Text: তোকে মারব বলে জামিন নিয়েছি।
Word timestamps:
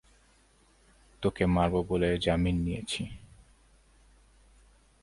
তোকে 1.23 1.43
মারব 1.45 1.75
বলে 1.89 2.09
জামিন 2.17 2.55
নিয়েছি। 2.63 3.03